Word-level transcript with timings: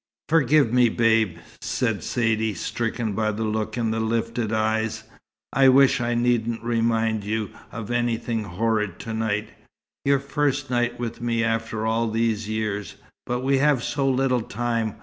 "Forgive 0.29 0.73
me, 0.73 0.89
Babe!" 0.89 1.37
said 1.61 2.03
Saidee, 2.03 2.55
stricken 2.55 3.13
by 3.13 3.29
the 3.31 3.43
look 3.43 3.77
in 3.77 3.91
the 3.91 3.99
lifted 3.99 4.51
eyes. 4.51 5.03
"I 5.53 5.69
wish 5.69 6.01
I 6.01 6.15
needn't 6.15 6.63
remind 6.63 7.23
you 7.23 7.51
of 7.71 7.91
anything 7.91 8.45
horrid 8.45 8.97
to 9.01 9.13
night 9.13 9.49
your 10.03 10.17
first 10.17 10.71
night 10.71 10.99
with 10.99 11.21
me 11.21 11.43
after 11.43 11.85
all 11.85 12.09
these 12.09 12.49
years. 12.49 12.95
But 13.27 13.41
we 13.41 13.59
have 13.59 13.83
so 13.83 14.09
little 14.09 14.41
time. 14.41 14.95